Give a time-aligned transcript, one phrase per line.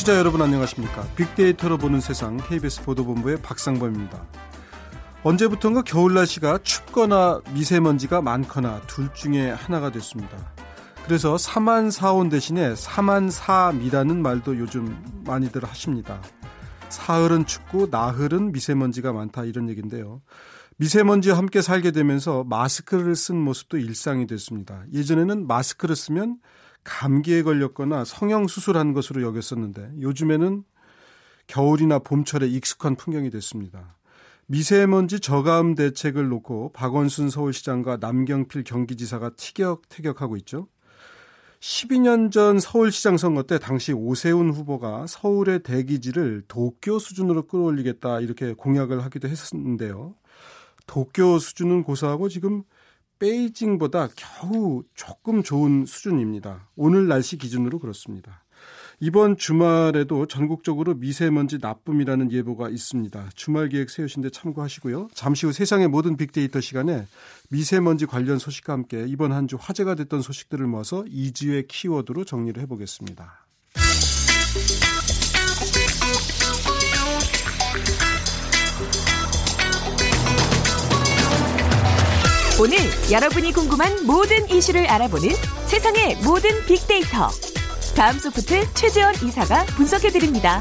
[0.00, 1.06] 청취자 여러분 안녕하십니까?
[1.14, 4.24] 빅데이터로 보는 세상 KBS 보도본부의 박상범입니다.
[5.22, 10.54] 언제부턴가 겨울 날씨가 춥거나 미세먼지가 많거나 둘 중에 하나가 됐습니다.
[11.04, 16.22] 그래서 사만사온 대신에 사만사미라는 말도 요즘 많이들 하십니다.
[16.88, 20.22] 사흘은 춥고 나흘은 미세먼지가 많다 이런 얘기인데요.
[20.78, 24.82] 미세먼지와 함께 살게 되면서 마스크를 쓴 모습도 일상이 됐습니다.
[24.94, 26.38] 예전에는 마스크를 쓰면
[26.84, 30.64] 감기에 걸렸거나 성형 수술한 것으로 여겼었는데 요즘에는
[31.46, 33.96] 겨울이나 봄철에 익숙한 풍경이 됐습니다.
[34.46, 40.68] 미세먼지 저감 대책을 놓고 박원순 서울시장과 남경필 경기지사가 티격태격하고 있죠.
[41.60, 49.04] 12년 전 서울시장 선거 때 당시 오세훈 후보가 서울의 대기지를 도쿄 수준으로 끌어올리겠다 이렇게 공약을
[49.04, 50.14] 하기도 했었는데요.
[50.86, 52.64] 도쿄 수준은 고사하고 지금
[53.20, 56.68] 베이징보다 겨우 조금 좋은 수준입니다.
[56.74, 58.42] 오늘 날씨 기준으로 그렇습니다.
[59.02, 63.30] 이번 주말에도 전국적으로 미세먼지 나쁨이라는 예보가 있습니다.
[63.34, 65.08] 주말 계획 세우신 데 참고하시고요.
[65.14, 67.06] 잠시 후 세상의 모든 빅데이터 시간에
[67.50, 73.46] 미세먼지 관련 소식과 함께 이번 한 주 화제가 됐던 소식들을 모아서 2주의 키워드로 정리를 해보겠습니다.
[82.60, 82.76] 오늘
[83.10, 85.30] 여러분이 궁금한 모든 이슈를 알아보는
[85.66, 87.30] 세상의 모든 빅데이터.
[87.96, 90.58] 다음 소프트 최재원 이사가 분석해드립니다.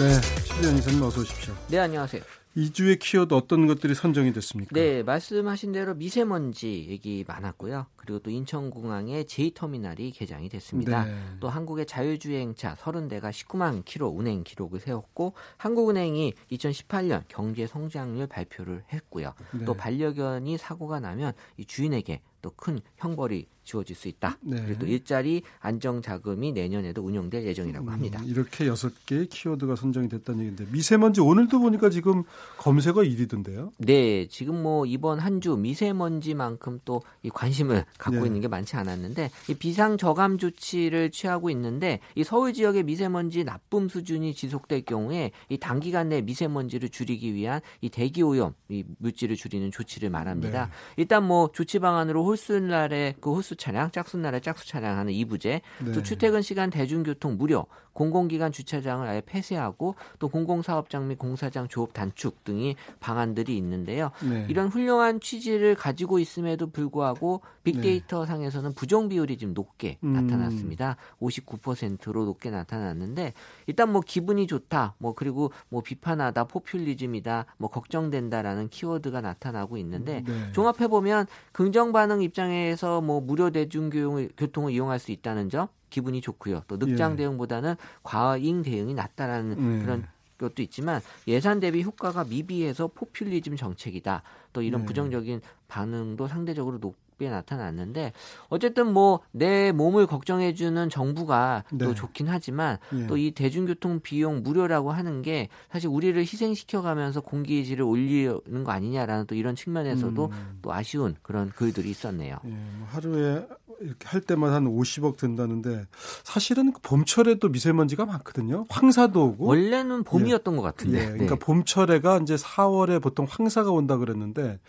[0.00, 1.54] 네, 최재원 이사님 어서 오십시오.
[1.68, 2.22] 네, 안녕하세요.
[2.56, 4.70] 2주의 키워드 어떤 것들이 선정이 됐습니까?
[4.74, 7.86] 네, 말씀하신 대로 미세먼지 얘기 많았고요.
[7.96, 11.04] 그리고 또 인천공항의 제2터미널이 개장이 됐습니다.
[11.04, 11.14] 네.
[11.38, 19.32] 또 한국의 자율주행차 30대가 19만 킬로 운행 기록을 세웠고 한국은행이 2018년 경제 성장률 발표를 했고요.
[19.52, 19.64] 네.
[19.64, 24.36] 또 반려견이 사고가 나면 이 주인에게 또 큰 형벌이 주어질 수 있다.
[24.40, 24.60] 네.
[24.64, 28.20] 그리고 또 일자리 안정 자금이 내년에도 운영될 예정이라고 음, 합니다.
[28.20, 32.24] 음, 이렇게 여섯 개의 키워드가 선정이 됐다는 얘기인데 미세먼지 오늘도 보니까 지금
[32.58, 33.70] 검색어 1위던데요?
[33.78, 38.26] 네, 지금 뭐 이번 한 주 미세먼지만큼 또 이 관심을 갖고 네.
[38.26, 43.88] 있는 게 많지 않았는데 이 비상 저감 조치를 취하고 있는데 이 서울 지역의 미세먼지 나쁨
[43.88, 49.70] 수준이 지속될 경우에 이 단기간 내 미세먼지를 줄이기 위한 이 대기 오염 이 물질을 줄이는
[49.70, 50.66] 조치를 말합니다.
[50.66, 50.72] 네.
[50.96, 55.92] 일단 뭐 조치 방안으로 홀수 날에 그 홀수 차량, 짝수나라 짝수 차량 하는 이부제, 네.
[55.92, 62.44] 또 출퇴근 시간 대중교통 무료, 공공기관 주차장을 아예 폐쇄하고 또 공공사업장 및 공사장 조업 단축
[62.44, 64.10] 등이 방안들이 있는데요.
[64.26, 64.46] 네.
[64.48, 68.26] 이런 훌륭한 취지를 가지고 있음에도 불구하고 빅데이터 네.
[68.26, 70.14] 상에서는 부정 비율이 지금 높게 음.
[70.14, 70.96] 나타났습니다.
[71.20, 73.34] 59%로 높게 나타났는데
[73.66, 80.52] 일단 뭐 기분이 좋다, 뭐 그리고 뭐 비판하다, 포퓰리즘이다, 뭐 걱정된다라는 키워드가 나타나고 있는데 네.
[80.52, 86.62] 종합해 보면 긍정 반응 입장에서 뭐 무료 대중교통을 이용할 수 있다는 점 기분이 좋고요.
[86.68, 87.16] 또 늑장 예.
[87.16, 89.84] 대응보다는 과잉 대응이 낫다라는 예.
[89.84, 90.06] 그런
[90.38, 94.22] 것도 있지만 예산 대비 효과가 미비해서 포퓰리즘 정책이다.
[94.52, 94.86] 또 이런 네.
[94.86, 98.12] 부정적인 반응도 상대적으로 높 게 나타났는데
[98.48, 101.84] 어쨌든 뭐 내 몸을 걱정해주는 정부가 네.
[101.84, 103.06] 또 좋긴 하지만 네.
[103.06, 109.54] 또이 대중교통 비용 무료라고 하는 게 사실 우리를 희생시켜가면서 공기질을 올리는 거 아니냐라는 또 이런
[109.54, 110.58] 측면에서도 음.
[110.62, 112.36] 또 아쉬운 그런 글들이 있었네요.
[112.44, 113.46] 예, 뭐 하루에
[113.80, 115.86] 이렇게 할 때만 한 50억 든다는데
[116.22, 118.66] 사실은 그 봄철에도 미세먼지가 많거든요.
[118.68, 120.56] 황사도 오고 원래는 봄이었던 예.
[120.56, 121.00] 것 같은데.
[121.00, 121.04] 예.
[121.06, 121.38] 그러니까 네.
[121.38, 124.60] 봄철에가 이제 4월에 보통 황사가 온다 그랬는데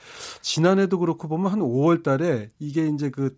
[0.41, 3.37] 지난해도 그렇고 보면 한 5월달에 이게 이제 그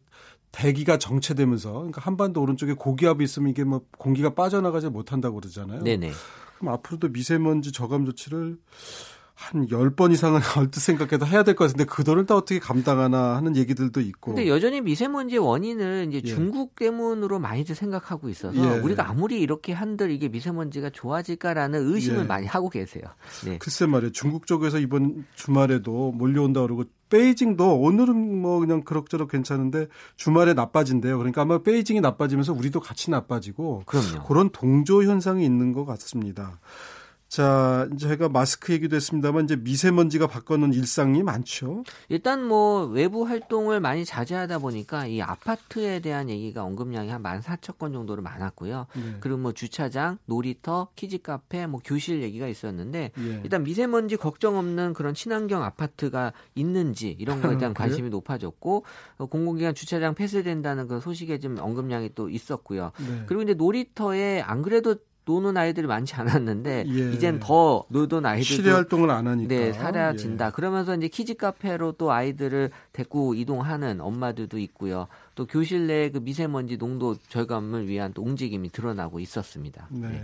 [0.51, 5.83] 대기가 정체되면서 그러니까 한반도 오른쪽에 고기압이 있으면 이게 뭐 공기가 빠져나가지 못한다고 그러잖아요.
[5.83, 6.11] 네네.
[6.59, 8.57] 그럼 앞으로도 미세먼지 저감 조치를
[9.35, 13.55] 한 10번 이상은 얼뜻 생각해도 해야 될 것 같은데 그 돈을 또 어떻게 감당하나 하는
[13.55, 14.33] 얘기들도 있고.
[14.35, 16.27] 근데 여전히 미세먼지의 원인은 이제 예.
[16.35, 18.79] 중국 때문으로 많이들 생각하고 있어서 예.
[18.79, 22.23] 우리가 아무리 이렇게 한들 이게 미세먼지가 좋아질까라는 의심을 예.
[22.23, 23.03] 많이 하고 계세요.
[23.45, 23.57] 네.
[23.57, 24.11] 글쎄 말이에요.
[24.11, 31.17] 중국 쪽에서 이번 주말에도 몰려온다 그러고 베이징도 오늘은 뭐 그냥 그럭저럭 괜찮은데 주말에 나빠진대요.
[31.17, 34.23] 그러니까 아마 베이징이 나빠지면서 우리도 같이 나빠지고 그럼요.
[34.27, 36.59] 그런 동조 현상이 있는 것 같습니다.
[37.33, 41.83] 자, 저희가 마스크 얘기도 했습니다만 이제 미세먼지가 바꿔놓은 일상이 많죠.
[42.07, 48.21] 일단 뭐 외부 활동을 많이 자제하다 보니까 이 아파트에 대한 얘기가 언급량이 한 14,000건 정도로
[48.21, 48.85] 많았고요.
[48.95, 49.01] 네.
[49.19, 53.41] 그리고 뭐 주차장, 놀이터, 키즈 카페, 뭐 교실 얘기가 있었는데 예.
[53.43, 58.85] 일단 미세먼지 걱정 없는 그런 친환경 아파트가 있는지 이런 거에 대한 관심이 높아졌고
[59.17, 62.91] 어, 공공기관 주차장 폐쇄된다는 그 소식에 좀 언급량이 또 있었고요.
[62.99, 63.23] 네.
[63.25, 67.11] 그리고 이제 놀이터에 안 그래도 노는 아이들이 많지 않았는데 예.
[67.13, 70.47] 이젠 더 놀던 아이들도 실외 활동을 안 하니까 네 사라진다.
[70.47, 70.51] 예.
[70.51, 75.07] 그러면서 이제 키즈 카페로 또 아이들을 데리고 이동하는 엄마들도 있고요.
[75.35, 79.87] 또 교실 내 그 미세먼지 농도 절감을 위한 또 움직임이 드러나고 있었습니다.
[79.89, 80.09] 네.
[80.09, 80.23] 네.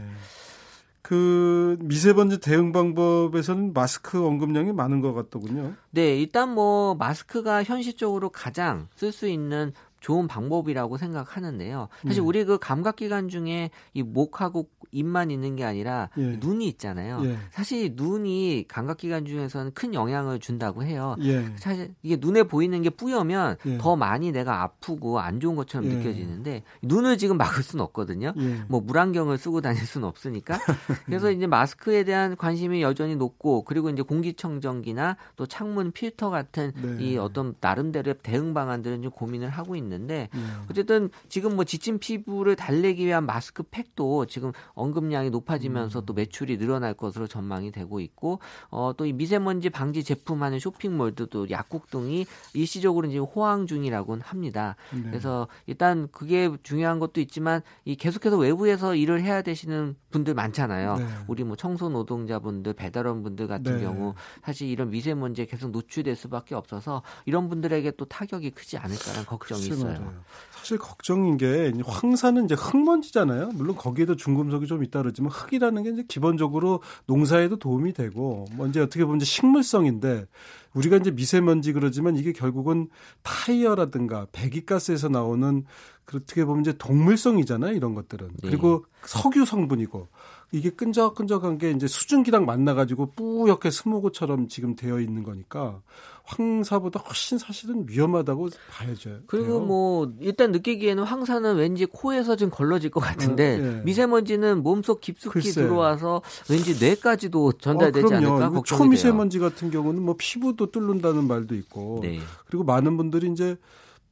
[1.01, 5.74] 그 미세먼지 대응 방법에서는 마스크 언급량이 많은 것 같더군요.
[5.92, 11.90] 네, 일단 뭐 마스크가 현실적으로 가장 쓸 수 있는 좋은 방법이라고 생각하는데요.
[12.04, 12.28] 사실 네.
[12.28, 16.38] 우리 그 감각 기관 중에 이 목하고 입만 있는 게 아니라 예.
[16.38, 17.22] 눈이 있잖아요.
[17.24, 17.38] 예.
[17.51, 21.16] 사실 눈이 감각 기관 중에서는 큰 영향을 준다고 해요.
[21.22, 21.46] 예.
[21.57, 23.78] 사실 이게 눈에 보이는 게 뿌여면 예.
[23.78, 25.96] 더 많이 내가 아프고 안 좋은 것처럼 예.
[25.96, 28.34] 느껴지는데 눈을 지금 막을 수는 없거든요.
[28.38, 28.63] 예.
[28.68, 30.57] 뭐 물안경을 쓰고 다닐 수는 없으니까.
[31.06, 37.04] 그래서 이제 마스크에 대한 관심이 여전히 높고 그리고 이제 공기청정기나 또 창문 필터 같은 네.
[37.04, 40.63] 이 어떤 나름대로의 대응 방안들은 좀 고민을 하고 있는 있는데 음.
[40.69, 46.06] 어쨌든 지금 뭐 지친 피부를 달래기 위한 마스크 팩도 지금 언급량이 높아지면서 음.
[46.06, 48.39] 또 매출이 늘어날 것으로 전망이 되고 있고
[48.69, 54.19] 어, 또 이 미세먼지 방지 제품 하는 쇼핑몰도 또 약국 등이 일시적으로 지금 호황 중이라고
[54.21, 54.75] 합니다.
[54.94, 55.01] 네.
[55.03, 60.97] 그래서 일단 그게 중요한 것도 있지만 이 계속해서 외부에서 일을 해야 되시는 분들 많잖아요.
[60.97, 61.06] 네.
[61.27, 63.83] 우리 뭐 청소 노동자분들, 배달원 분들 같은 네.
[63.83, 64.13] 경우
[64.44, 69.79] 사실 이런 미세먼지에 계속 노출될 수밖에 없어서 이런 분들에게 또 타격이 크지 않을까라는 걱정이 있어요.
[69.80, 70.30] 있어요.
[70.60, 73.52] 사실 걱정인 게 황사는 이제 흙먼지잖아요.
[73.54, 78.81] 물론 거기에도 중금속이 좀 있다 그러지만 흙이라는 게 이제 기본적으로 농사에도 도움이 되고 뭐 이제
[78.81, 80.28] 어떻게 보면 이제 식물성인데
[80.74, 82.90] 우리가 이제 미세먼지 그러지만 이게 결국은
[83.24, 85.64] 타이어라든가 배기가스에서 나오는
[86.06, 87.74] 그렇게 보면 이제 동물성이잖아요.
[87.74, 88.28] 이런 것들은.
[88.28, 88.50] 네.
[88.50, 90.08] 그리고 석유 성분이고
[90.52, 95.82] 이게 끈적끈적한 게 이제 수증기랑 만나가지고 뿌옇게 스모그처럼 지금 되어 있는 거니까
[96.30, 99.20] 황사보다 훨씬 사실은 위험하다고 봐야죠.
[99.26, 103.81] 그리고 뭐 일단 느끼기에는 황사는 왠지 코에서 좀 걸러질 것 같은데 어, 예.
[103.84, 105.62] 미세먼지는 몸속 깊숙이 글쎄.
[105.64, 109.50] 들어와서 왠지 뇌까지도 전달되지 어, 않을까 걱정이 초미세먼지 돼요.
[109.50, 112.20] 같은 경우는 뭐 피부도 뚫는다는 말도 있고 네.
[112.46, 113.58] 그리고 많은 분들이 이제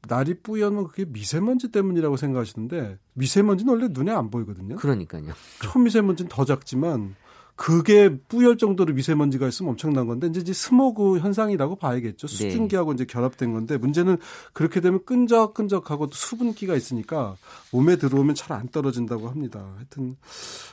[0.08, 4.76] 날이 뿌연면 그게 미세먼지 때문이라고 생각하시는데 미세먼지는 원래 눈에 안 보이거든요.
[4.78, 5.34] 그러니까요.
[5.62, 7.16] 초미세먼지는 더 작지만
[7.58, 12.28] 그게 뿌열 정도로 미세먼지가 있으면 엄청난 건데 이제 스모그 현상이라고 봐야겠죠.
[12.28, 12.34] 네.
[12.34, 12.96] 수증기하고 네.
[13.04, 14.18] 이제 결합된 건데 문제는
[14.54, 17.36] 그렇게 되면 끈적끈적하고 또 수분기가 있으니까
[17.72, 19.74] 몸에 들어오면 잘 안 떨어진다고 합니다.
[19.76, 20.16] 하여튼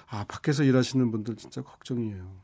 [0.09, 2.44] 아 밖에서 일하시는 분들 진짜 걱정이에요.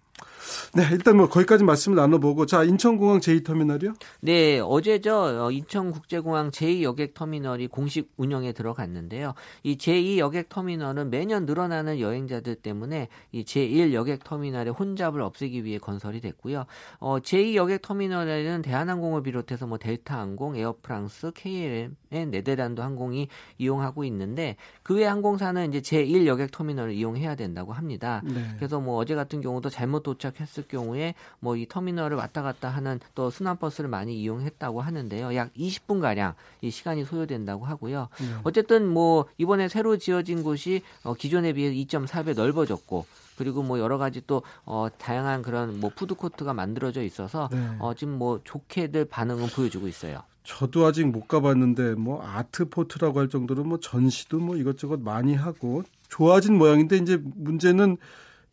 [0.74, 3.94] 네, 일단 뭐 거기까지 말씀을 나눠보고 자 인천공항 제2터미널이요?
[4.20, 9.34] 네, 어제죠 어, 인천국제공항 제2여객터미널이 공식 운영에 들어갔는데요.
[9.64, 16.66] 이 제2여객터미널은 매년 늘어나는 여행자들 때문에 이 제1여객터미널의 혼잡을 없애기 위해 건설이 됐고요.
[16.98, 23.28] 어, 제2여객터미널에는 대한항공을 비롯해서 뭐 델타항공, 에어프랑스, KLM, 네덜란드 항공이
[23.58, 28.20] 이용하고 있는데 그 외 항공사는 이제 제1여객터미널을 이용해야 된다고 합니다.
[28.24, 28.44] 네.
[28.56, 32.98] 그래서 뭐 어제 같은 경우도 잘못 도 착했을 경우에 뭐 이 터미널을 왔다 갔다 하는
[33.14, 35.34] 또 순환버스를 많이 이용했다고 하는데요.
[35.34, 38.08] 약 20분 가량 이 시간이 소요된다고 하고요.
[38.18, 38.26] 네.
[38.44, 43.04] 어쨌든 뭐 이번에 새로 지어진 곳이 어 기존에 비해 2.4배 넓어졌고
[43.36, 47.58] 그리고 뭐 여러 가지 또 어, 다양한 그런 뭐 푸드 코트가 만들어져 있어서 네.
[47.78, 50.22] 어, 지금 뭐 좋게들 반응을 보여주고 있어요.
[50.42, 55.82] 저도 아직 못 가봤는데 뭐 art port라고 할 정도로 뭐 전시도 뭐 이것저것 많이 하고
[56.08, 57.98] 좋아진 모양인데 이제 문제는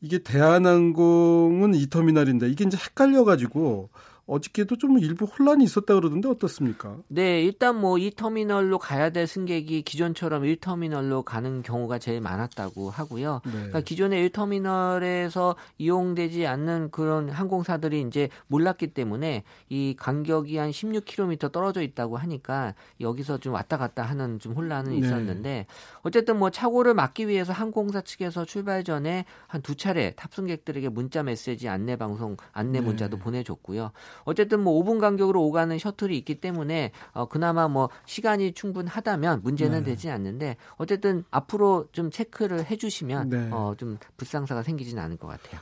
[0.01, 3.89] 이게 대한항공은 이 터미널인데 이게 이제 헷갈려가지고
[4.27, 6.97] 어저께도 좀 일부 혼란이 있었다 그러던데 어떻습니까?
[7.07, 13.41] 네, 일단 뭐 이 터미널로 가야 될 승객이 기존처럼 1터미널로 가는 경우가 제일 많았다고 하고요.
[13.45, 13.51] 네.
[13.51, 21.81] 그러니까 기존의 1터미널에서 이용되지 않는 그런 항공사들이 이제 몰랐기 때문에 이 간격이 한 16km 떨어져
[21.81, 24.97] 있다고 하니까 여기서 좀 왔다 갔다 하는 좀 혼란은 네.
[24.99, 25.65] 있었는데
[26.01, 31.67] 어쨌든 뭐 착오를 막기 위해서 항공사 측에서 출발 전에 한 두 차례 탑승객들에게 문자 메시지
[31.67, 32.85] 안내 방송 안내 네.
[32.85, 33.23] 문자도 네.
[33.23, 33.91] 보내줬고요.
[34.23, 39.91] 어쨌든 뭐 5분 간격으로 오가는 셔틀이 있기 때문에 어, 그나마 뭐 시간이 충분하다면 문제는 네.
[39.91, 43.49] 되지 않는데 어쨌든 앞으로 좀 체크를 해주시면 네.
[43.51, 45.59] 어, 좀 불상사가 생기지는 않을 것 같아요.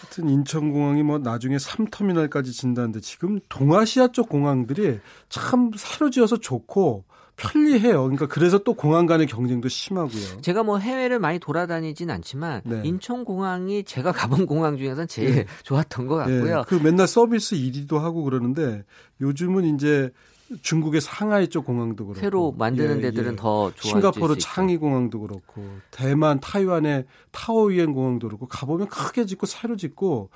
[0.00, 7.04] 하여튼 인천공항이 뭐 나중에 3터미널까지 진다는데 지금 동아시아 쪽 공항들이 참 새로 지어서 좋고
[7.36, 8.02] 편리해요.
[8.02, 10.40] 그러니까 그래서 또 공항 간의 경쟁도 심하고요.
[10.40, 12.82] 제가 뭐 해외를 많이 돌아다니진 않지만 네.
[12.84, 15.46] 인천 공항이 제가 가본 공항 중에서 제일 네.
[15.64, 16.56] 좋았던 것 같고요.
[16.58, 16.62] 네.
[16.66, 18.84] 그 맨날 서비스 1위도 하고 그러는데
[19.20, 20.10] 요즘은 이제
[20.62, 23.36] 중국의 상하이 쪽 공항도 그렇고 새로 만드는 예, 데들은 예.
[23.36, 23.90] 더 좋아.
[23.90, 30.30] 싱가포르 창이 공항도 그렇고 대만 타이완의 타오이엔 공항도 그렇고 가보면 크게 짓고 새로 짓고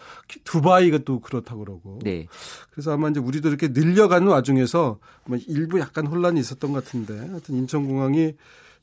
[0.45, 1.99] 두바이가 또 그렇다고 그러고.
[2.03, 2.27] 네.
[2.71, 4.99] 그래서 아마 이제 우리도 이렇게 늘려가는 와중에서
[5.47, 8.35] 일부 약간 혼란이 있었던 것 같은데 하여튼 인천공항이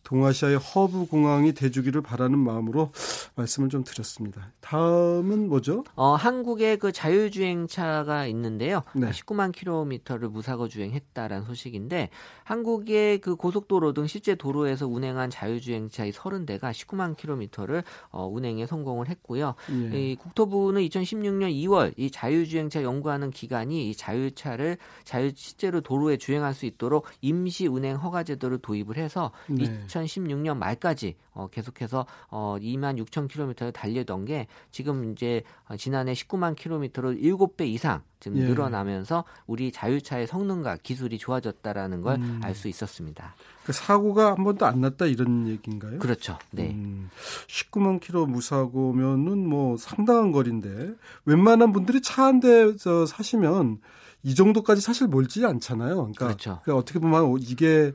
[0.05, 2.91] 동아시아의 허브 공항이 돼주기를 바라는 마음으로
[3.35, 4.51] 말씀을 좀 드렸습니다.
[4.61, 5.83] 다음은 뭐죠?
[5.95, 8.83] 어, 한국의 그 자율주행차가 있는데요.
[8.93, 9.09] 네.
[9.09, 12.09] 19만 킬로미터를 무사고 주행했다라는 소식인데
[12.43, 19.09] 한국의 그 고속도로 등 실제 도로에서 운행한 자율주행차 이 30대가 19만 킬로미터를 어, 운행에 성공을
[19.09, 19.55] 했고요.
[19.91, 20.11] 예.
[20.11, 26.67] 이 국토부는 2016년 2월 이 자율주행차 연구하는 기관이 이 자율차를 자율 실제로 도로에 주행할 수
[26.67, 29.65] 있도록 임시 운행 허가 제도를 도입을 해서 네.
[30.03, 36.55] 2016년 말까지 어, 계속해서 어, 2만 6천 킬로미터를 달리던 게 지금 이제 어, 지난해 19만
[36.55, 38.43] 킬로미터로 7배 이상 지금 예.
[38.47, 42.53] 늘어나면서 우리 자율차의 성능과 기술이 좋아졌다라는 걸알 음.
[42.53, 43.35] 수 있었습니다.
[43.65, 45.99] 그 사고가 한 번도 안 났다 이런 얘기인가요?
[45.99, 46.37] 그렇죠.
[46.51, 46.71] 네.
[46.71, 47.09] 음,
[47.47, 50.93] 19만 킬로 무사고면은 뭐 상당한 거리인데
[51.25, 52.65] 웬만한 분들이 차 한 대
[53.07, 53.79] 사시면
[54.23, 55.95] 이 정도까지 사실 멀지 않잖아요.
[55.95, 56.59] 그러니까, 그렇죠.
[56.63, 57.93] 그러니까 어떻게 보면 이게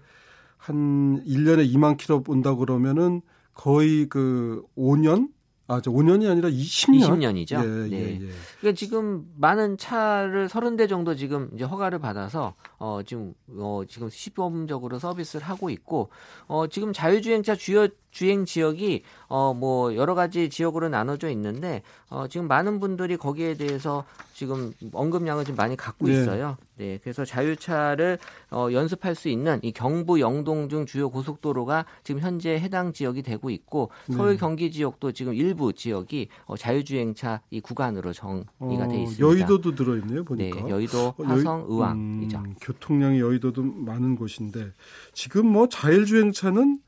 [0.60, 3.22] 한 1년에 2만 킬로 온다 그러면은
[3.54, 5.30] 거의 그 5년
[5.70, 7.46] 아, 저 5년이 아니라 20년.
[7.46, 7.62] 20년이죠.
[7.62, 7.96] 예, 네.
[7.96, 8.30] 예, 예.
[8.58, 14.98] 그러니까 지금 많은 차를 30대 정도 지금 이제 허가를 받아서 어 지금 어 지금 시범적으로
[14.98, 16.10] 서비스를 하고 있고
[16.48, 22.48] 어 지금 자율주행차 주요 주행 지역이 어 뭐 여러 가지 지역으로 나눠져 있는데 어 지금
[22.48, 26.14] 많은 분들이 거기에 대해서 지금 언급량을 좀 많이 갖고 네.
[26.14, 26.56] 있어요.
[26.76, 26.98] 네.
[27.02, 28.18] 그래서 자율차를
[28.50, 33.50] 어 연습할 수 있는 이 경부 영동 중 주요 고속도로가 지금 현재 해당 지역이 되고
[33.50, 34.36] 있고 서울 네.
[34.36, 39.20] 경기 지역도 지금 일부 지역이 어 자율주행차 이 구간으로 정리가 돼 어, 있습니다.
[39.20, 40.68] 여의도도 들어 있네요, 네, 보니까.
[40.68, 42.38] 여의도, 어, 화성, 의왕이죠.
[42.38, 44.72] 음, 교통량이 여의도도 많은 곳인데
[45.12, 46.80] 지금 뭐 자율주행차는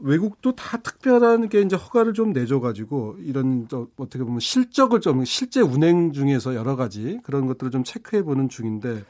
[0.00, 5.60] 외국도 다 특별한 게 이제 허가를 좀 내줘가지고 이런 저 어떻게 보면 실적을 좀 실제
[5.60, 9.04] 운행 중에서 여러 가지 그런 것들을 좀 체크해 보는 중인데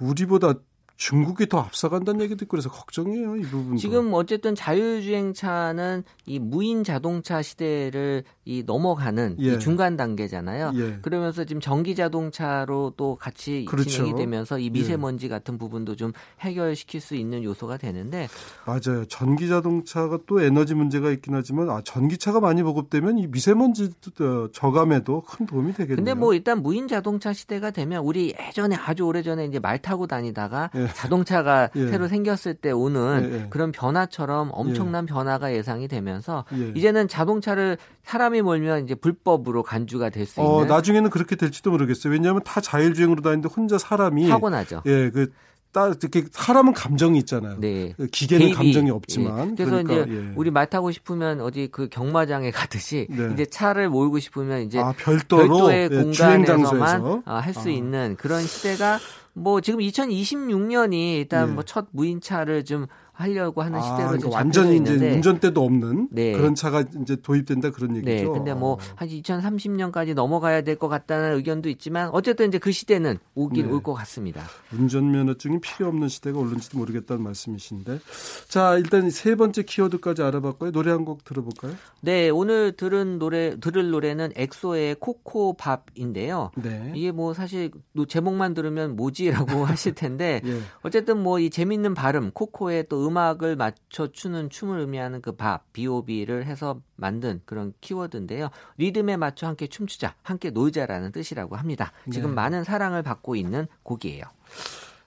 [0.00, 0.54] 우리보다
[0.96, 3.76] 중국이 더 앞서간다는 얘기도 있고 그래서 걱정이에요 이 부분도.
[3.76, 9.54] 지금 어쨌든 자율주행차는 이 무인 자동차 시대를 이 넘어가는 예.
[9.54, 10.72] 이 중간 단계잖아요.
[10.74, 10.98] 예.
[11.02, 13.88] 그러면서 지금 전기 자동차로 또 같이 그렇죠.
[13.88, 18.28] 진행이 되면서 이 미세먼지 같은 부분도 좀 해결시킬 수 있는 요소가 되는데
[18.66, 19.04] 맞아요.
[19.06, 25.22] 전기 자동차가 또 에너지 문제가 있긴 하지만 아 전기차가 많이 보급되면 이 미세먼지 어, 저감에도
[25.22, 25.96] 큰 도움이 되겠네요.
[25.96, 30.06] 근데 뭐 일단 무인 자동차 시대가 되면 우리 예전에 아주 오래 전에 이제 말 타고
[30.06, 30.91] 다니다가 예.
[30.92, 31.86] 자동차가 예.
[31.88, 33.46] 새로 생겼을 때 오는 예, 예.
[33.50, 36.72] 그런 변화처럼 엄청난 변화가 예상이 되면서 예.
[36.74, 42.12] 이제는 자동차를 사람이 몰면 이제 불법으로 간주가 될수 어, 있는 나중에는 그렇게 될지도 모르겠어요.
[42.12, 44.82] 왜냐하면 다 자율주행으로 다니는데 혼자 사람이 사고 나죠.
[44.86, 45.32] 예, 그
[45.72, 47.56] 따, 이렇게 사람은 감정이 있잖아요.
[47.58, 47.94] 네.
[47.96, 49.52] 그 기계는 개입이, 감정이 없지만.
[49.52, 49.54] 예.
[49.64, 50.32] 그래서 그러니까, 이제 예.
[50.36, 53.30] 우리 말 타고 싶으면 어디 그 경마장에 가듯이 네.
[53.32, 57.72] 이제 차를 몰고 싶으면 이제 아, 별도로 별도의 예, 주행 공간에서만 장소에서 할수 아.
[57.72, 58.98] 있는 그런 시대가
[59.34, 61.52] 뭐 지금 2026년이 일단 예.
[61.52, 62.86] 뭐첫 무인차를 좀
[63.22, 66.32] 하려고 하는 아, 시대로 그러니까 지금 완전히 이제 운전대도 없는 네.
[66.32, 68.10] 그런 차가 이제 도입된다 그런 얘기죠.
[68.12, 68.78] 네, 근데 뭐 어.
[68.96, 73.72] 한 2030년까지 넘어가야 될 것 같다는 의견도 있지만 어쨌든 이제 그 시대는 오긴 네.
[73.72, 74.42] 올것 같습니다.
[74.72, 78.00] 운전면허증이 필요 없는 시대가 올는지도 모르겠다는 말씀이신데.
[78.48, 80.72] 자, 일단 세 번째 키워드까지 알아봤고요.
[80.72, 81.72] 노래 한 곡 들어볼까요?
[82.00, 86.50] 네, 오늘 들은 노래 들을 노래는 엑소의 코코밥인데요.
[86.56, 86.92] 네.
[86.94, 90.58] 이게 뭐 사실 노- 제목만 들으면 뭐지라고 하실 텐데 예.
[90.82, 95.72] 어쨌든 뭐 이 재밌는 발음 코코의 또 음 악을 맞춰 추는 춤을 의미하는 그 bop
[95.72, 98.50] B.O.P를 해서 만든 그런 키워드인데요.
[98.76, 101.92] 리듬에 맞춰 함께 춤추자, 함께 놀자라는 뜻이라고 합니다.
[102.10, 102.34] 지금 네.
[102.34, 104.24] 많은 사랑을 받고 있는 곡이에요.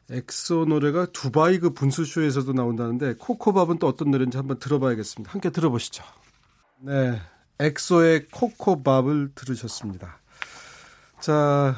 [0.09, 5.31] 엑소 노래가 두바이 그 분수쇼에서도 나온다는데 코코밥은 또 어떤 노래인지 한번 들어봐야겠습니다.
[5.31, 6.03] 함께 들어보시죠.
[6.79, 7.19] 네,
[7.59, 10.19] 엑소의 코코밥을 들으셨습니다.
[11.19, 11.75] 자,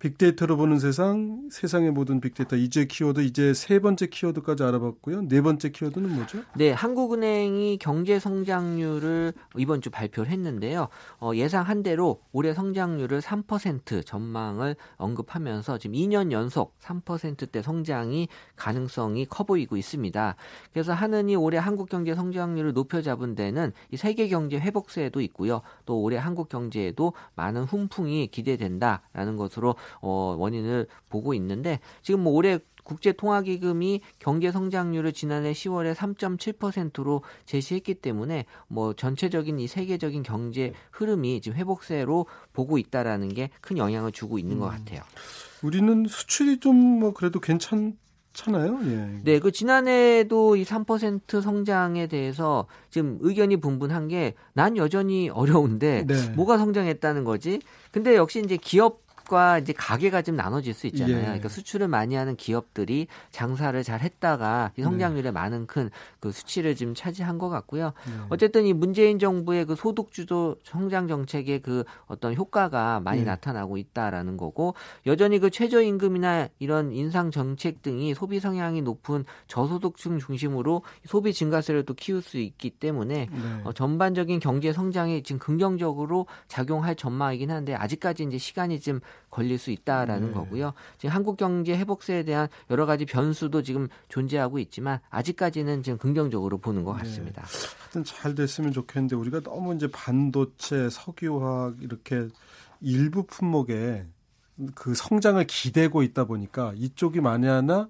[0.00, 5.28] 빅데이터로 보는 세상, 세상의 모든 빅데이터 이제 키워드 이제 세 번째 키워드까지 알아봤고요.
[5.28, 6.38] 네 번째 키워드는 뭐죠?
[6.56, 10.88] 네, 한국은행이 경제 성장률을 이번 주 발표를 했는데요.
[11.18, 19.44] 어, 예상한 대로 올해 성장률을 3% 전망을 언급하면서 지금 2년 연속 3%대 성장이 가능성이 커
[19.44, 20.34] 보이고 있습니다.
[20.72, 25.60] 그래서 하느니 올해 한국 경제 성장률을 높여 잡은 데는 이 세계 경제 회복세도 있고요.
[25.84, 32.58] 또 올해 한국 경제에도 많은 훈풍이 기대된다라는 것으로 어, 원인을 보고 있는데 지금 뭐 올해
[32.84, 41.56] 국제통화기금이 경제 성장률을 지난해 10월에 3.7%로 제시했기 때문에 뭐 전체적인 이 세계적인 경제 흐름이 지금
[41.58, 45.02] 회복세로 보고 있다라는 게 큰 영향을 주고 있는 것 같아요.
[45.62, 47.96] 우리는 수출이 좀 뭐 그래도 괜찮
[48.32, 48.78] 잖아요.
[48.84, 49.20] 예.
[49.24, 56.28] 네, 그 지난해도 이 3% 성장에 대해서 지금 의견이 분분한 게 난 여전히 어려운데 네.
[56.30, 57.60] 뭐가 성장했다는 거지?
[57.90, 61.16] 근데 역시 이제 기업 기업과 이제 가게가 좀 나눠질 수 있잖아요.
[61.16, 61.22] 예.
[61.22, 65.30] 그러니까 수출을 많이 하는 기업들이 장사를 잘 했다가 이 성장률에 네.
[65.30, 67.92] 많은 큰 그 수치를 지금 차지한 것 같고요.
[68.06, 68.12] 네.
[68.28, 73.26] 어쨌든 이 문재인 정부의 그 소득 주도 성장 정책의 그 어떤 효과가 많이 네.
[73.26, 74.74] 나타나고 있다라는 거고
[75.06, 81.94] 여전히 그 최저임금이나 이런 인상 정책 등이 소비 성향이 높은 저소득층 중심으로 소비 증가세를 또
[81.94, 83.60] 키울 수 있기 때문에 네.
[83.64, 89.70] 어, 전반적인 경제 성장에 지금 긍정적으로 작용할 전망이긴 한데 아직까지 이제 시간이 좀 걸릴 수
[89.70, 90.34] 있다라는 네.
[90.34, 90.72] 거고요.
[90.98, 96.84] 지금 한국 경제 회복세에 대한 여러 가지 변수도 지금 존재하고 있지만 아직까지는 지금 긍정적으로 보는
[96.84, 96.98] 것 네.
[97.02, 97.44] 같습니다.
[97.82, 102.28] 하여튼 잘 됐으면 좋겠는데 우리가 너무 이제 반도체, 석유화학 이렇게
[102.80, 104.06] 일부 품목에
[104.74, 107.88] 그 성장을 기대고 있다 보니까 이쪽이 만에 하나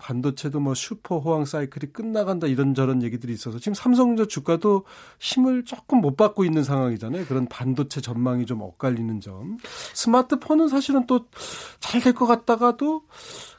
[0.00, 4.84] 반도체도 뭐 슈퍼 호황 사이클이 끝나간다 이런저런 얘기들이 있어서 지금 삼성전자 주가도
[5.20, 7.26] 힘을 조금 못 받고 있는 상황이잖아요.
[7.26, 9.58] 그런 반도체 전망이 좀 엇갈리는 점.
[9.94, 11.26] 스마트폰은 사실은 또
[11.80, 13.02] 잘 될 것 같다가도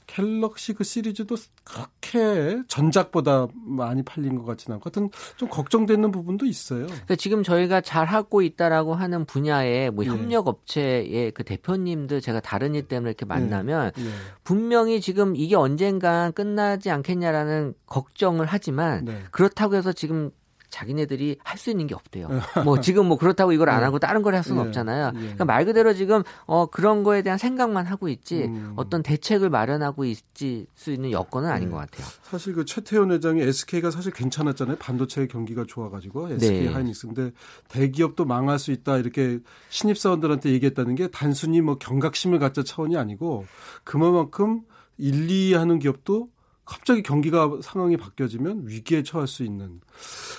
[0.07, 6.85] 갤럭시 그 시리즈도 그렇게 전작보다 많이 팔린 것 같지는 않고 하여튼 좀 걱정되는 부분도 있어요.
[6.87, 10.09] 그러니까 지금 저희가 잘 하고 있다라고 하는 분야의 뭐 예.
[10.09, 14.03] 협력 업체의 그 대표님들 제가 다른 일 때문에 이렇게 만나면 예.
[14.43, 19.23] 분명히 지금 이게 언젠간 끝나지 않겠냐라는 걱정을 하지만 네.
[19.31, 20.31] 그렇다고 해서 지금
[20.71, 22.27] 자기네들이 할 수 있는 게 없대요.
[22.65, 24.67] 뭐 지금 뭐 그렇다고 이걸 안 하고 다른 걸 할 수는 예.
[24.67, 25.11] 없잖아요.
[25.13, 25.19] 예.
[25.19, 28.73] 그러니까 말 그대로 지금 어 그런 거에 대한 생각만 하고 있지 음.
[28.77, 31.75] 어떤 대책을 마련하고 있지 수 있는 여건은 아닌 네.
[31.75, 32.07] 것 같아요.
[32.23, 34.77] 사실 그 최태원 회장이 SK가 사실 괜찮았잖아요.
[34.77, 36.67] 반도체 경기가 좋아가지고 SK 네.
[36.73, 37.07] 하이닉스.
[37.07, 37.31] 근데
[37.67, 43.45] 대기업도 망할 수 있다 이렇게 신입 사원들한테 얘기했다는 게 단순히 뭐 경각심을 갖자 차원이 아니고
[43.83, 44.61] 그만큼
[44.97, 46.29] 1, 2 하는 기업도
[46.71, 49.81] 갑자기 경기가 상황이 바뀌어지면 위기에 처할 수 있는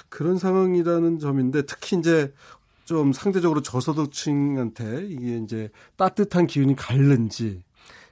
[0.09, 2.33] 그런 상황이라는 점인데 특히 이제
[2.87, 7.63] 좀 상대적으로 저소득층한테 이게 이제 따뜻한 기운이 갈는지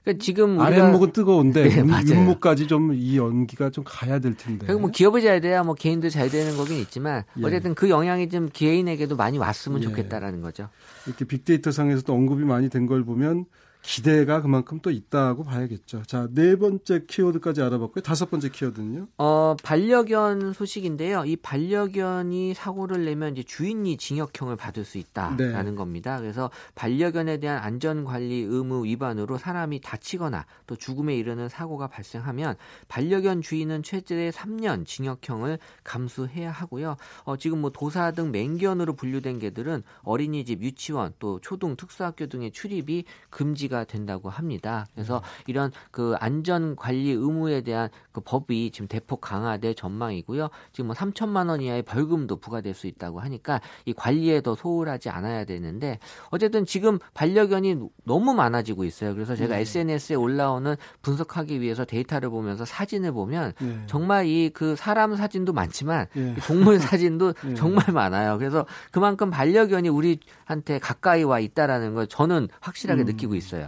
[0.05, 2.05] 그러니까 지금 아랫목은 뜨거운데 네, 윗- 맞아요.
[2.21, 4.67] 윗목까지 좀 이 연기가 좀 가야 될 텐데.
[4.67, 7.45] 결국 뭐 기업이 잘 돼야 뭐 개인도 잘 되는 거긴 있지만 예.
[7.47, 9.87] 어쨌든 그 영향이 좀 개인에게도 많이 왔으면 예.
[9.87, 10.69] 좋겠다라는 거죠.
[11.07, 13.47] 이렇게 빅데이터 상에서도 언급이 많이 된 걸 보면
[13.83, 16.03] 기대가 그만큼 또 있다고 봐야겠죠.
[16.07, 18.03] 자, 네 번째 키워드까지 알아봤고요.
[18.03, 19.09] 다섯 번째 키워드는요.
[19.17, 21.25] 어, 반려견 소식인데요.
[21.25, 25.75] 이 반려견이 사고를 내면 이제 주인이 징역형을 받을 수 있다라는 네.
[25.75, 26.19] 겁니다.
[26.21, 32.57] 그래서 반려견에 대한 안전 관리 의무 위반으로 사람이 다치거나 또 죽음에 이르는 사고가 발생하면
[32.89, 36.97] 반려견 주인은 최대 3년 징역형을 감수해야 하고요.
[37.25, 43.05] 어, 지금 뭐 도사 등 맹견으로 분류된 개들은 어린이집, 유치원, 또 초등 특수학교 등의 출입이
[43.31, 44.87] 금지 가 된다고 합니다.
[44.95, 50.51] 그래서 이런 그 안전 관리 의무에 대한 그 법이 지금 대폭 강화될 전망이고요.
[50.73, 55.45] 지금 뭐 3천만 원 이하의 벌금도 부과될 수 있다고 하니까 이 관리에 더 소홀하지 않아야
[55.45, 55.99] 되는데
[56.31, 59.15] 어쨌든 지금 반려견이 너무 많아지고 있어요.
[59.15, 59.61] 그래서 제가 네.
[59.63, 63.83] SNS에 올라오는 분석하기 위해서 데이터를 보면서 사진을 보면 예.
[63.87, 66.33] 정말 이 그 사람 사진도 많지만 예.
[66.33, 67.55] 이 동물 사진도 예.
[67.55, 68.39] 정말 많아요.
[68.39, 73.07] 그래서 그만큼 반려견이 우리한테 가까이 와 있다라는 걸 저는 확실하게 음.
[73.07, 73.60] 느끼고 있어요.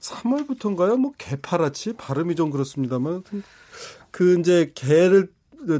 [0.00, 0.96] 3월부터인가요?
[0.98, 3.22] 뭐 개파라치 발음이 좀 그렇습니다만
[4.10, 5.30] 그 이제 개를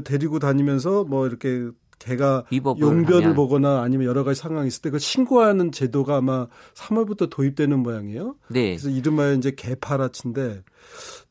[0.03, 2.45] 데리고 다니면서 뭐 이렇게 개가
[2.79, 3.35] 용변을 하면.
[3.35, 8.35] 보거나 아니면 여러 가지 상황이 있을 때 그 신고하는 제도가 아마 3월부터 도입되는 모양이에요.
[8.49, 8.77] 네.
[8.77, 10.63] 그래서 이름하여 이제 개파라치인데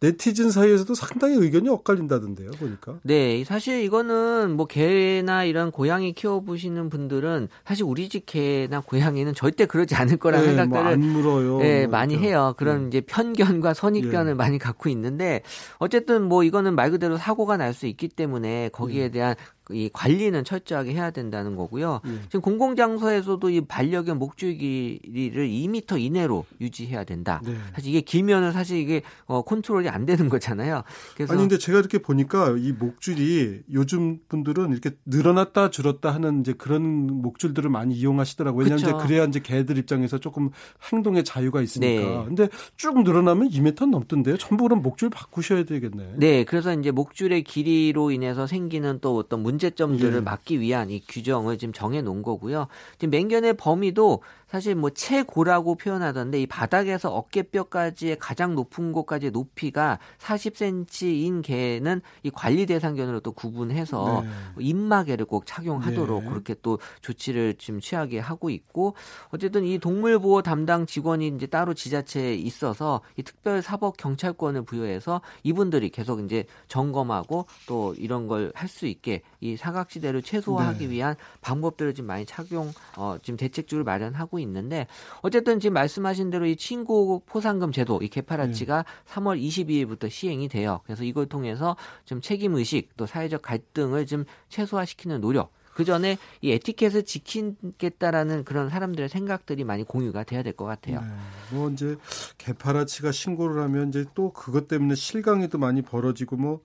[0.00, 3.00] 네티즌 사이에서도 상당히 의견이 엇갈린다던데요, 보니까.
[3.02, 9.66] 네, 사실 이거는 뭐 개나 이런 고양이 키워보시는 분들은 사실 우리 집 개나 고양이는 절대
[9.66, 11.61] 그러지 않을 거라는 네, 생각들을 물어요.
[11.64, 12.28] 예, 뭐 많이 이렇게.
[12.28, 12.54] 해요.
[12.56, 12.88] 그런 네.
[12.88, 14.34] 이제 편견과 선입견을 예.
[14.34, 15.42] 많이 갖고 있는데
[15.78, 19.08] 어쨌든 뭐 이거는 말 그대로 사고가 날 수 있기 때문에 거기에 예.
[19.11, 19.34] 대한
[19.70, 22.00] 이 관리는 철저하게 해야 된다는 거고요.
[22.06, 22.11] 예.
[22.28, 27.42] 지금 공공장소에서도 이 반려견 목줄 길이를 2m 이내로 유지해야 된다.
[27.44, 27.54] 네.
[27.74, 30.83] 사실 이게 길면은 사실 이게 어, 컨트롤이 안 되는 거잖아요.
[31.14, 36.53] 그래서 아니 근데 제가 이렇게 보니까 이 목줄이 요즘 분들은 이렇게 늘어났다 줄었다 하는 이제
[36.53, 38.64] 그런 목줄들을 많이 이용하시더라고요.
[38.64, 38.96] 왜냐하면 그쵸.
[38.96, 40.51] 이제 그래야 이제 개들 입장에서 조금
[40.92, 42.03] 행동의 자유가 있으니까.
[42.03, 42.24] 네.
[42.27, 44.37] 근데 쭉 늘어나면 2m 넘던데요.
[44.37, 46.14] 전부 그럼 목줄 바꾸셔야 되겠네.
[46.16, 50.20] 네, 그래서 이제 목줄의 길이로 인해서 생기는 또 어떤 문제점들을 예.
[50.20, 52.68] 막기 위한 이 규정을 지금 정해 놓은 거고요.
[52.98, 61.42] 지금 맹견의 범위도 사실 뭐 최고라고 표현하던데 이 바닥에서 어깨뼈까지의 가장 높은 곳까지의 높이가 40cm인
[61.42, 64.64] 개는 이 관리 대상견으로 또 구분해서 네.
[64.64, 66.28] 입마개를 꼭 착용하도록 네.
[66.28, 68.94] 그렇게 또 조치를 지금 취하게 하고 있고
[69.30, 75.20] 어쨌든 이 동물 보호 담당 직원이 이제 따로 지자체에 있어서 이 특별 사법 경찰권을 부여해서
[75.42, 80.90] 이분들이 계속 이제 점검하고 또 이런 걸 할 수 있게 이 사각지대를 최소화하기 네.
[80.92, 84.87] 위한 방법들을 지금 많이 착용 어 지금 대책줄을 마련하고 하고 있는데
[85.20, 89.12] 어쨌든 지금 말씀하신 대로 이 친구 포상금 제도 이 개파라치가 네.
[89.12, 90.81] 3월 22일부터 시행이 돼요.
[90.85, 96.51] 그래서 이걸 통해서 좀 책임 의식 또 사회적 갈등을 좀 최소화시키는 노력 그 전에 이
[96.51, 101.01] 에티켓을 지키겠다라는 그런 사람들의 생각들이 많이 공유가 돼야 될 것 같아요.
[101.01, 101.07] 네.
[101.53, 101.96] 뭐 이제
[102.38, 106.61] 개파라치가 신고를 하면 이제 또 그것 때문에 실강에도 많이 벌어지고 뭐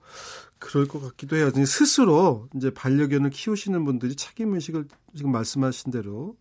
[0.58, 1.50] 그럴 것 같기도 해요.
[1.64, 6.36] 스스로 이제 반려견을 키우시는 분들이 책임 의식을 지금 말씀하신 대로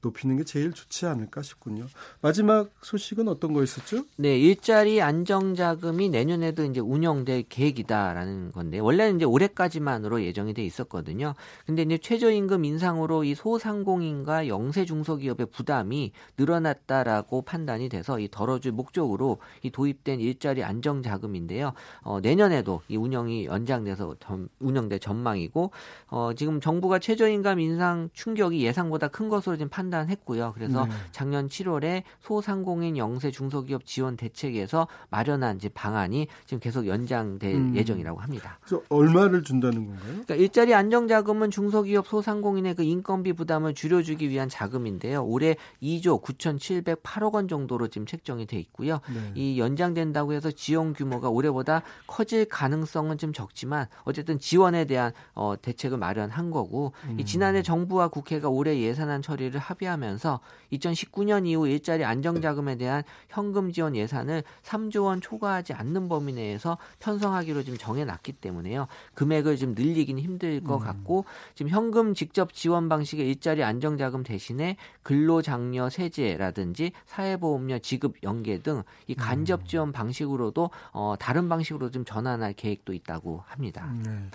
[0.00, 1.86] 높이는 게 제일 좋지 않을까 싶군요.
[2.20, 4.04] 마지막 소식은 어떤 거였었죠?
[4.16, 11.34] 네, 일자리 안정 자금이 내년에도 이제 운영될 계획이다라는 건데 원래는 이제 올해까지만으로 예정이 돼 있었거든요.
[11.66, 19.38] 근데 이제 최저임금 인상으로 이 소상공인과 영세 중소기업의 부담이 늘어났다라고 판단이 돼서 이 덜어줄 목적으로
[19.62, 21.72] 이 도입된 일자리 안정 자금인데요.
[22.02, 25.70] 어, 내년에도 이 운영이 연장돼서 전, 운영될 전망이고
[26.08, 30.52] 어, 지금 정부가 최저임금 인상 충격이 예상보다 큰 것으로 지금 판단했고요.
[30.54, 30.92] 그래서 네.
[31.12, 37.76] 작년 7월에 소상공인 영세 중소기업 지원 대책에서 마련한 이제 방안이 지금 계속 연장될 음.
[37.76, 38.58] 예정이라고 합니다.
[38.62, 40.10] 그래서 얼마를 준다는 건가요?
[40.10, 45.24] 그러니까 일자리 안정자금은 중소기업 소상공인의 그 인건비 부담을 줄여주기 위한 자금인데요.
[45.24, 49.00] 올해 2조 9,708억 원 정도로 지금 책정이 돼 있고요.
[49.12, 49.32] 네.
[49.34, 55.98] 이 연장된다고 해서 지원 규모가 올해보다 커질 가능성은 좀 적지만 어쨌든 지원에 대한 어, 대책을
[55.98, 57.20] 마련한 거고 음.
[57.20, 60.40] 이 지난해 정부 와 국회가 올해 예산안 처리를 합의하면서
[60.72, 67.62] 2019년 이후 일자리 안정자금에 대한 현금 지원 예산을 3조 원 초과하지 않는 범위 내에서 편성하기로
[67.64, 68.86] 지금 정해놨기 때문에요.
[69.14, 70.84] 금액을 좀 늘리기는 힘들 것 음.
[70.84, 78.78] 같고 지금 현금 직접 지원 방식의 일자리 안정자금 대신에 근로장려 세제라든지 사회보험료 지급 연계 등
[79.06, 79.66] 이 간접 음.
[79.66, 83.90] 지원 방식으로도 어, 다른 방식으로 좀 전환할 계획도 있다고 합니다.
[84.04, 84.30] 네.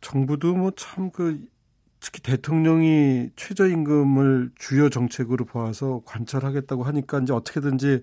[0.00, 1.40] 정부도 뭐 참 그
[2.04, 8.02] 특히 대통령이 최저임금을 주요 정책으로 보아서 관철하겠다고 하니까 이제 어떻게든지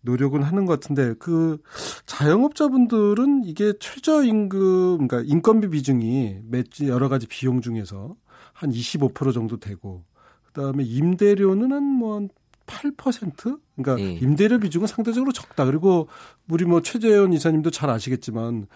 [0.00, 1.58] 노력은 하는 것 같은데 그
[2.04, 8.10] 자영업자분들은 이게 최저임금 그러니까 인건비 비중이 몇 여러 가지 비용 중에서
[8.52, 10.02] 한 25% 정도 되고
[10.46, 12.30] 그다음에 임대료는 한뭐한
[12.66, 13.60] 8%?
[13.76, 14.18] 그러니까 네.
[14.20, 15.64] 임대료 비중은 상대적으로 적다.
[15.64, 16.08] 그리고
[16.50, 18.66] 우리 뭐 최재현 이사님도 잘 아시겠지만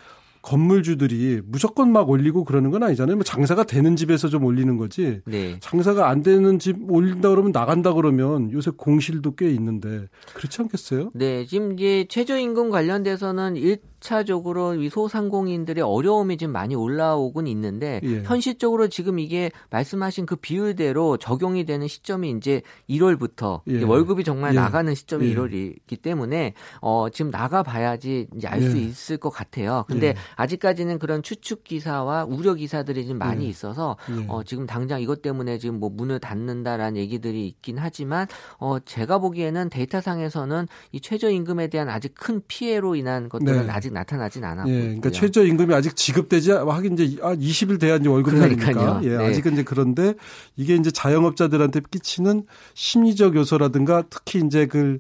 [0.43, 3.17] 건물주들이 무조건 막 올리고 그러는 건 아니잖아요.
[3.17, 5.21] 뭐 장사가 되는 집에서 좀 올리는 거지.
[5.25, 5.57] 네.
[5.61, 11.11] 장사가 안 되는 집 올린다 그러면 나간다 그러면 요새 공실도 꽤 있는데 그렇지 않겠어요?
[11.15, 11.47] 네.
[11.47, 18.23] 지금 이제 최저임금 관련돼서는 일 1차적으로 이 소상공인들의 어려움이 지금 많이 올라오곤 있는데 예.
[18.23, 23.83] 현실적으로 지금 이게 말씀하신 그 비율대로 적용이 되는 시점이 이제 1월부터 예.
[23.83, 24.57] 월급이 정말 예.
[24.57, 25.35] 나가는 시점이 예.
[25.35, 28.83] 1월이기 때문에 어 지금 나가 봐야지 이제 알수 예.
[28.83, 29.85] 있을 것 같아요.
[29.89, 30.15] 근데 예.
[30.37, 33.97] 아직까지는 그런 추측 기사와 우려 기사들이 좀 많이 있어서
[34.29, 38.27] 어 지금 당장 이것 때문에 지금 뭐 문을 닫는다라는 얘기들이 있긴 하지만
[38.59, 43.73] 어 제가 보기에는 데이터상에서는 이 최저임금에 대한 아직 큰 피해로 인한 것들은 네.
[43.73, 44.71] 아직 아직 나타나진 않았고.
[44.71, 49.01] 예, 그러니까 최저 임금이 아직 지급되지 하긴 이제 아 20일 돼야 이제 월급이 나니까.
[49.05, 49.29] 예, 네.
[49.29, 50.15] 아직은 이제 그런데
[50.57, 54.99] 이게 이제 자영업자들한테 끼치는 심리적 요소라든가 특히 이제 그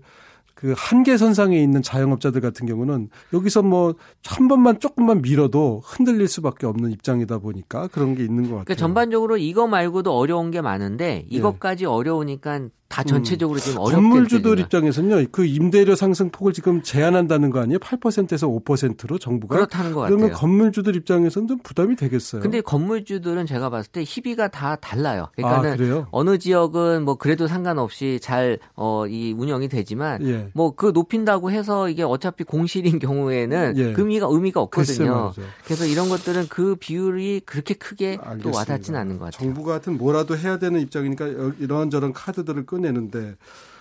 [0.62, 6.92] 그 한계선상에 있는 자영업자들 같은 경우는 여기서 뭐 한 번만 조금만 밀어도 흔들릴 수밖에 없는
[6.92, 8.64] 입장이다 보니까 그런 게 있는 것 그러니까 같아요.
[8.64, 11.88] 그러니까 전반적으로 이거 말고도 어려운 게 많은데 이것까지 예.
[11.88, 13.60] 어려우니까 다 전체적으로 음.
[13.60, 15.28] 지금 어렵게 건물주들 입장에서는요.
[15.32, 17.78] 그 임대료 상승 폭을 지금 제한한다는 거 아니에요?
[17.78, 20.38] 8%에서 5%로 정부가 그렇다는 것 그러면 같아요.
[20.38, 22.42] 건물주들 입장에서는 좀 부담이 되겠어요.
[22.42, 25.28] 근데 건물주들은 제가 봤을 때 희비가 다 달라요.
[25.36, 30.50] 그러니까는 아, 어느 지역은 뭐 그래도 상관없이 잘이 어, 운영이 되지만 예.
[30.52, 33.92] 뭐그 높인다고 해서 이게 어차피 공실인 경우에는 예.
[33.94, 35.32] 그 의미가 의미가 없거든요.
[35.64, 38.50] 그래서 이런 것들은 그 비율이 그렇게 크게 알겠습니다.
[38.50, 39.46] 또 와닿지는 않는 것 같아요.
[39.46, 41.26] 정부 같은 뭐라도 해야 되는 입장이니까
[41.58, 43.36] 이런저런 카드들을 끊꺼 내는데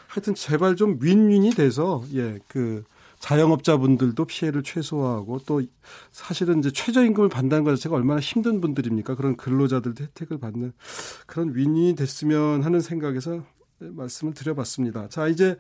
[0.08, 2.84] 하여튼 제발 좀 윈윈이 돼서 예, 그
[3.20, 5.62] 자영업자분들도 피해를 최소화하고 또
[6.12, 9.16] 사실은 이제 최저임금을 받는다는 것 자체가 얼마나 힘든 분들입니까?
[9.16, 10.74] 그런 근로자들도 혜택을 받는
[11.28, 13.44] 그런 윈윈이 됐으면 하는 생각에서
[13.80, 15.08] 말씀을 드려봤습니다.
[15.10, 15.56] 자, 이제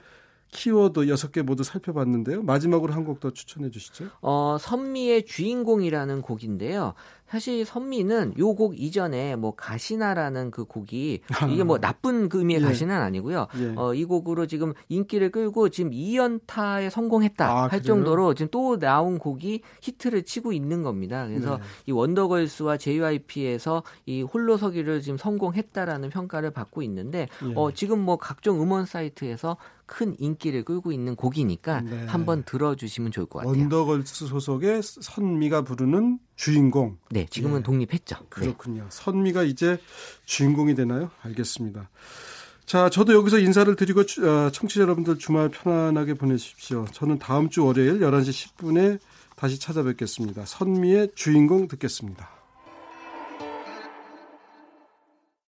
[0.53, 2.43] 키워드 여섯 개 모두 살펴봤는데요.
[2.43, 4.09] 마지막으로 한 곡 더 추천해 주시죠.
[4.21, 6.93] 어, 선미의 주인공이라는 곡인데요.
[7.31, 12.65] 사실 선미는 요 곡 이전에 뭐 가시나라는 그 곡이 이게 뭐 나쁜 그 의미의 예.
[12.65, 13.47] 가시는 아니고요.
[13.59, 13.73] 예.
[13.77, 17.81] 어, 이 곡으로 지금 인기를 끌고 지금 2연타에 성공했다 아, 할 그래요?
[17.83, 21.25] 정도로 지금 또 나온 곡이 히트를 치고 있는 겁니다.
[21.27, 21.63] 그래서 네.
[21.87, 27.53] 이 원더걸스와 JYP에서 이 홀로서기를 지금 성공했다라는 평가를 받고 있는데 예.
[27.55, 32.05] 어, 지금 뭐 각종 음원 사이트에서 큰 인기를 끌고 있는 곡이니까 네.
[32.05, 33.59] 한번 들어주시면 좋을 것 같아요.
[33.59, 36.97] 원더걸스 소속의 선미가 부르는 주인공.
[37.11, 37.63] 네, 지금은 네.
[37.63, 38.15] 독립했죠.
[38.29, 38.81] 그렇군요.
[38.81, 38.87] 네.
[38.89, 39.77] 선미가 이제
[40.25, 41.11] 주인공이 되나요?
[41.21, 41.91] 알겠습니다.
[42.65, 46.87] 자, 저도 여기서 인사를 드리고 어, 청취자 여러분들 주말 편안하게 보내십시오.
[46.93, 48.97] 저는 다음 주 월요일 11시 10분에
[49.35, 50.45] 다시 찾아뵙겠습니다.
[50.47, 52.40] 선미의 주인공 듣겠습니다.